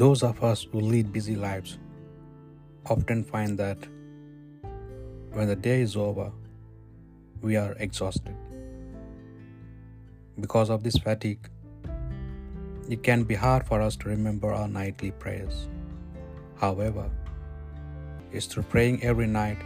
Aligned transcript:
Those 0.00 0.22
of 0.22 0.42
us 0.42 0.66
who 0.72 0.80
lead 0.80 1.12
busy 1.12 1.36
lives 1.36 1.78
often 2.88 3.22
find 3.22 3.58
that 3.58 3.76
when 5.32 5.46
the 5.46 5.54
day 5.54 5.82
is 5.82 5.94
over, 5.94 6.32
we 7.42 7.56
are 7.56 7.74
exhausted. 7.78 8.34
Because 10.40 10.70
of 10.70 10.82
this 10.82 10.96
fatigue, 10.96 11.50
it 12.88 13.02
can 13.02 13.24
be 13.24 13.34
hard 13.34 13.66
for 13.66 13.82
us 13.82 13.94
to 13.96 14.08
remember 14.08 14.50
our 14.54 14.68
nightly 14.68 15.10
prayers. 15.10 15.68
However, 16.56 17.10
it's 18.32 18.46
through 18.46 18.68
praying 18.74 19.04
every 19.04 19.26
night 19.26 19.58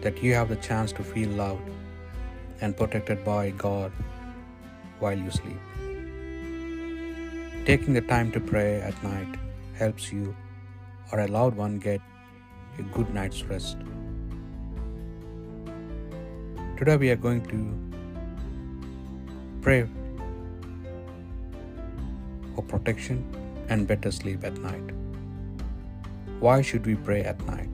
that 0.00 0.20
you 0.24 0.34
have 0.34 0.48
the 0.48 0.56
chance 0.56 0.90
to 0.90 1.04
feel 1.04 1.28
loved 1.28 1.70
and 2.60 2.76
protected 2.76 3.24
by 3.24 3.50
God 3.50 3.92
while 4.98 5.16
you 5.16 5.30
sleep. 5.30 5.60
Taking 7.64 7.94
the 7.94 8.00
time 8.00 8.30
to 8.30 8.38
pray 8.38 8.80
at 8.80 9.02
night 9.02 9.40
helps 9.76 10.12
you 10.12 10.34
or 11.12 11.20
a 11.20 11.26
loved 11.26 11.56
one 11.56 11.78
get 11.78 12.00
a 12.78 12.82
good 12.82 13.12
night's 13.14 13.42
rest. 13.44 13.76
Today 16.76 16.96
we 16.96 17.10
are 17.10 17.16
going 17.16 17.42
to 17.46 17.60
pray 19.62 19.88
for 22.54 22.62
protection 22.62 23.24
and 23.68 23.86
better 23.86 24.10
sleep 24.10 24.44
at 24.44 24.56
night. 24.58 24.90
Why 26.40 26.60
should 26.60 26.84
we 26.84 26.96
pray 26.96 27.22
at 27.22 27.40
night? 27.46 27.70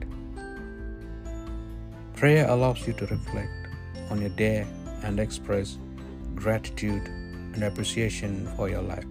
Prayer 2.15 2.47
allows 2.47 2.87
you 2.87 2.93
to 2.93 3.05
reflect 3.07 3.51
on 4.09 4.21
your 4.21 4.29
day 4.29 4.65
and 5.03 5.19
express 5.19 5.77
gratitude 6.35 7.05
and 7.53 7.63
appreciation 7.63 8.47
for 8.55 8.69
your 8.69 8.81
life. 8.81 9.05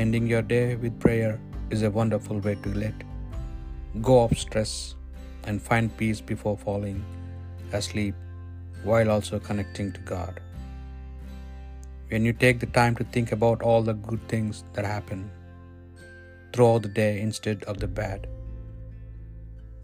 Ending 0.00 0.26
your 0.26 0.42
day 0.42 0.76
with 0.76 1.00
prayer 1.00 1.40
is 1.70 1.82
a 1.82 1.90
wonderful 1.90 2.38
way 2.38 2.54
to 2.64 2.68
let 2.80 2.92
go 4.02 4.24
of 4.24 4.38
stress 4.38 4.94
and 5.44 5.62
find 5.68 5.96
peace 5.96 6.20
before 6.20 6.58
falling 6.58 7.02
asleep 7.72 8.14
while 8.84 9.10
also 9.10 9.38
connecting 9.38 9.92
to 9.92 10.00
God. 10.00 10.38
When 12.10 12.26
you 12.26 12.34
take 12.34 12.60
the 12.60 12.66
time 12.66 12.94
to 12.96 13.04
think 13.04 13.32
about 13.32 13.62
all 13.62 13.82
the 13.82 13.94
good 13.94 14.20
things 14.28 14.64
that 14.74 14.84
happen 14.84 15.30
throughout 16.52 16.82
the 16.82 16.88
day 16.88 17.18
instead 17.18 17.64
of 17.64 17.78
the 17.78 17.88
bad, 17.88 18.26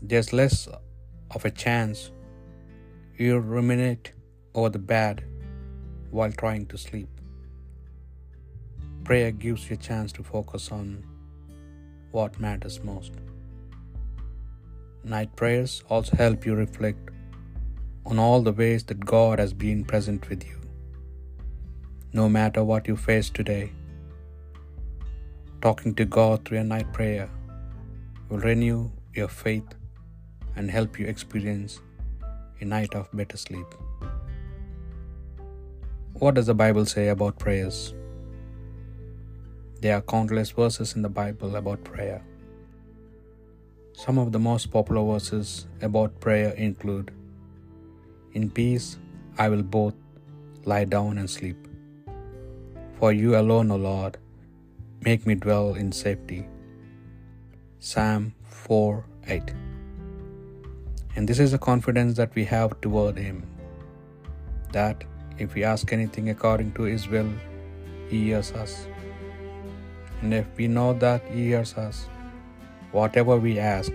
there's 0.02 0.34
less 0.34 0.68
of 1.30 1.46
a 1.46 1.50
chance 1.50 2.10
you'll 3.16 3.40
ruminate 3.40 4.12
over 4.54 4.68
the 4.68 4.78
bad 4.78 5.24
while 6.10 6.32
trying 6.32 6.66
to 6.66 6.76
sleep. 6.76 7.21
Prayer 9.04 9.32
gives 9.32 9.68
you 9.68 9.74
a 9.74 9.76
chance 9.76 10.12
to 10.12 10.22
focus 10.22 10.70
on 10.70 11.04
what 12.12 12.38
matters 12.38 12.82
most. 12.84 13.12
Night 15.02 15.34
prayers 15.34 15.82
also 15.88 16.16
help 16.16 16.46
you 16.46 16.54
reflect 16.54 17.10
on 18.06 18.18
all 18.18 18.42
the 18.42 18.52
ways 18.52 18.84
that 18.84 19.04
God 19.04 19.40
has 19.40 19.52
been 19.52 19.84
present 19.84 20.28
with 20.28 20.46
you. 20.46 20.56
No 22.12 22.28
matter 22.28 22.62
what 22.62 22.86
you 22.86 22.96
face 22.96 23.28
today, 23.28 23.72
talking 25.60 25.94
to 25.96 26.04
God 26.04 26.44
through 26.44 26.58
a 26.58 26.64
night 26.64 26.92
prayer 26.92 27.28
will 28.28 28.38
renew 28.38 28.90
your 29.14 29.28
faith 29.28 29.74
and 30.54 30.70
help 30.70 30.98
you 30.98 31.06
experience 31.06 31.80
a 32.60 32.64
night 32.64 32.94
of 32.94 33.08
better 33.12 33.36
sleep. 33.36 33.66
What 36.12 36.34
does 36.34 36.46
the 36.46 36.54
Bible 36.54 36.86
say 36.86 37.08
about 37.08 37.38
prayers? 37.38 37.94
There 39.82 39.96
are 39.96 40.02
countless 40.10 40.50
verses 40.52 40.90
in 40.96 41.02
the 41.02 41.08
Bible 41.08 41.56
about 41.56 41.82
prayer. 41.82 42.18
Some 44.02 44.16
of 44.16 44.30
the 44.34 44.38
most 44.38 44.70
popular 44.74 45.02
verses 45.08 45.66
about 45.88 46.20
prayer 46.20 46.50
include 46.66 47.10
In 48.32 48.44
peace 48.58 48.86
I 49.44 49.48
will 49.48 49.64
both 49.64 49.96
lie 50.72 50.84
down 50.84 51.18
and 51.18 51.28
sleep. 51.28 51.66
For 53.00 53.10
you 53.12 53.34
alone, 53.40 53.72
O 53.72 53.80
Lord, 53.88 54.18
make 55.08 55.26
me 55.26 55.34
dwell 55.34 55.74
in 55.74 55.90
safety. 55.90 56.40
Psalm 57.80 58.32
4 58.44 59.04
8. 59.26 59.52
And 61.16 61.28
this 61.28 61.40
is 61.40 61.50
the 61.50 61.62
confidence 61.70 62.16
that 62.22 62.32
we 62.36 62.44
have 62.44 62.80
toward 62.80 63.18
Him 63.26 63.44
that 64.70 65.04
if 65.38 65.54
we 65.56 65.64
ask 65.74 65.92
anything 65.92 66.28
according 66.36 66.72
to 66.74 66.84
His 66.94 67.08
will, 67.08 67.32
He 68.08 68.26
hears 68.28 68.52
us. 68.52 68.86
And 70.22 70.32
if 70.32 70.46
we 70.56 70.68
know 70.68 70.94
that 70.94 71.22
He 71.26 71.48
hears 71.48 71.74
us, 71.74 72.06
whatever 72.92 73.36
we 73.36 73.58
ask, 73.58 73.92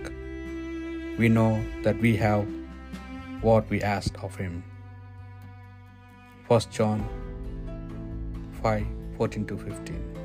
we 1.18 1.28
know 1.28 1.60
that 1.82 1.98
we 2.00 2.16
have 2.16 2.46
what 3.40 3.68
we 3.70 3.80
asked 3.80 4.16
of 4.22 4.36
Him. 4.36 4.62
1 6.48 6.60
John 6.70 7.08
5 8.62 8.86
14 9.16 9.46
to 9.46 9.56
15. 9.56 10.18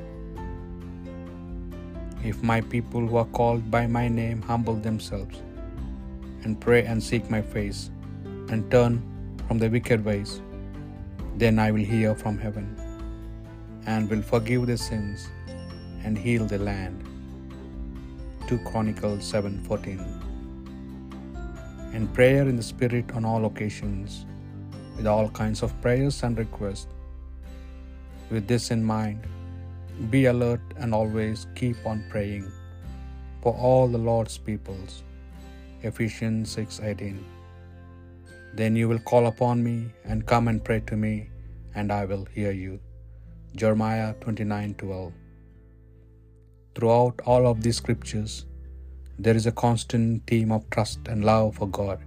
If 2.22 2.42
my 2.42 2.60
people 2.60 3.06
who 3.06 3.16
are 3.16 3.24
called 3.38 3.70
by 3.70 3.86
my 3.86 4.06
name 4.08 4.42
humble 4.42 4.76
themselves 4.76 5.40
and 6.42 6.60
pray 6.60 6.84
and 6.84 7.02
seek 7.02 7.30
my 7.30 7.40
face 7.42 7.90
and 8.50 8.70
turn 8.70 9.02
from 9.48 9.58
their 9.58 9.70
wicked 9.70 10.04
ways, 10.04 10.40
then 11.36 11.58
I 11.58 11.70
will 11.70 11.84
hear 11.84 12.14
from 12.14 12.38
heaven 12.38 12.76
and 13.86 14.08
will 14.08 14.22
forgive 14.22 14.66
their 14.66 14.76
sins 14.76 15.28
and 16.04 16.16
heal 16.26 16.44
the 16.52 16.58
land. 16.58 17.02
2 18.48 18.58
Chronicles 18.70 19.22
7:14 19.32 20.00
And 21.94 22.12
prayer 22.18 22.44
in 22.50 22.56
the 22.60 22.68
spirit 22.72 23.14
on 23.18 23.24
all 23.30 23.44
occasions 23.50 24.26
with 24.96 25.06
all 25.14 25.28
kinds 25.40 25.62
of 25.66 25.72
prayers 25.84 26.18
and 26.26 26.42
requests. 26.44 26.92
With 28.30 28.46
this 28.52 28.66
in 28.76 28.82
mind, 28.92 29.22
be 30.10 30.22
alert 30.34 30.76
and 30.76 30.98
always 31.00 31.46
keep 31.60 31.88
on 31.92 32.04
praying 32.12 32.46
for 33.42 33.52
all 33.68 33.86
the 33.96 34.04
Lord's 34.10 34.36
peoples. 34.48 34.94
Ephesians 35.90 36.56
6:18 36.56 37.18
Then 38.60 38.76
you 38.80 38.86
will 38.90 39.04
call 39.10 39.26
upon 39.34 39.56
me 39.68 39.76
and 40.04 40.30
come 40.32 40.48
and 40.52 40.64
pray 40.68 40.80
to 40.92 40.96
me 41.06 41.14
and 41.74 41.92
I 42.00 42.04
will 42.10 42.26
hear 42.38 42.52
you. 42.64 42.74
Jeremiah 43.62 44.10
29:12 44.24 45.23
Throughout 46.74 47.20
all 47.24 47.46
of 47.46 47.62
these 47.62 47.76
scriptures 47.76 48.46
there 49.18 49.36
is 49.36 49.46
a 49.46 49.52
constant 49.52 50.26
theme 50.26 50.50
of 50.50 50.68
trust 50.70 51.06
and 51.06 51.24
love 51.24 51.56
for 51.56 51.68
God. 51.68 52.00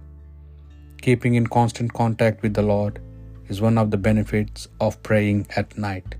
Keeping 1.00 1.36
in 1.36 1.46
constant 1.46 1.92
contact 1.94 2.42
with 2.42 2.52
the 2.52 2.62
Lord 2.62 3.00
is 3.48 3.62
one 3.62 3.78
of 3.78 3.90
the 3.90 3.96
benefits 3.96 4.68
of 4.78 5.02
praying 5.02 5.46
at 5.56 5.78
night. 5.78 6.16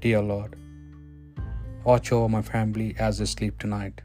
Dear 0.00 0.22
Lord, 0.22 0.54
watch 1.82 2.12
over 2.12 2.28
my 2.28 2.42
family 2.42 2.94
as 3.00 3.18
they 3.18 3.24
sleep 3.24 3.58
tonight. 3.58 4.00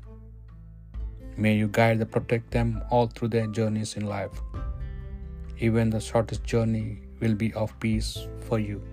May 1.38 1.56
you 1.56 1.68
guide 1.68 2.02
and 2.02 2.12
protect 2.12 2.50
them 2.50 2.82
all 2.90 3.08
through 3.08 3.28
their 3.28 3.46
journeys 3.46 3.96
in 3.96 4.08
life. 4.08 4.42
Even 5.64 5.90
the 5.90 6.00
shortest 6.02 6.44
journey 6.44 7.00
will 7.22 7.36
be 7.36 7.54
of 7.54 7.72
peace 7.80 8.28
for 8.42 8.60
you. 8.60 8.84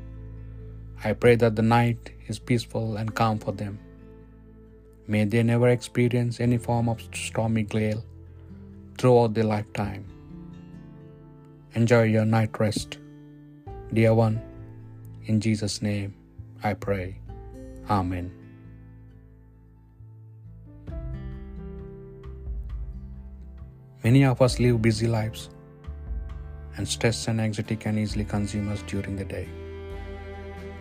I 1.03 1.15
pray 1.15 1.35
that 1.35 1.57
the 1.57 1.63
night 1.63 2.13
is 2.29 2.39
peaceful 2.39 2.97
and 2.97 3.13
calm 3.13 3.41
for 3.41 3.51
them. 3.51 3.81
May 5.09 5.25
they 5.25 5.43
never 5.43 5.69
experience 5.69 6.39
any 6.39 6.59
form 6.59 6.89
of 6.89 7.03
stormy 7.13 7.65
gale 7.65 8.05
throughout 8.99 9.35
their 9.35 9.49
lifetime. 9.51 10.05
Enjoy 11.75 12.03
your 12.03 12.25
night 12.25 12.61
rest. 12.61 12.99
Dear 13.93 14.15
one, 14.15 14.41
in 15.27 15.41
Jesus' 15.41 15.83
name 15.83 16.15
I 16.63 16.75
pray. 16.75 17.17
Amen. 17.89 18.31
Many 24.05 24.25
of 24.25 24.41
us 24.41 24.61
live 24.61 24.81
busy 24.81 25.09
lives, 25.09 25.51
and 26.81 26.89
stress 26.89 27.29
and 27.29 27.43
anxiety 27.43 27.77
can 27.77 27.99
easily 27.99 28.25
consume 28.25 28.73
us 28.73 28.83
during 28.87 29.15
the 29.15 29.25
day. 29.25 29.47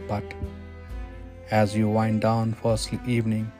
But 0.07 0.23
as 1.51 1.75
you 1.75 1.89
wind 1.89 2.21
down 2.21 2.53
for 2.53 2.77
evening, 3.05 3.51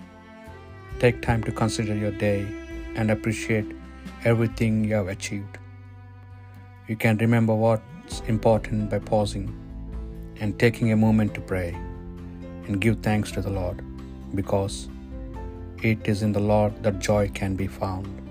take 1.00 1.22
time 1.22 1.44
to 1.44 1.52
consider 1.52 1.94
your 1.94 2.12
day 2.12 2.48
and 2.96 3.12
appreciate 3.12 3.66
everything 4.24 4.86
you 4.86 4.94
have 4.94 5.10
achieved. 5.10 5.58
You 6.88 6.96
can 6.96 7.18
remember 7.18 7.54
what's 7.54 8.22
important 8.22 8.90
by 8.90 9.00
pausing 9.00 9.50
and 10.40 10.58
taking 10.58 10.94
a 10.94 10.96
moment 10.96 11.34
to 11.34 11.42
pray 11.42 11.72
and 12.68 12.80
give 12.80 13.00
thanks 13.02 13.34
to 13.34 13.42
the 13.42 13.50
Lord 13.50 13.84
because 14.34 14.88
it 15.84 16.08
is 16.08 16.24
in 16.24 16.32
the 16.32 16.46
Lord 16.54 16.84
that 16.84 17.00
joy 17.00 17.28
can 17.34 17.58
be 17.58 17.68
found. 17.68 18.29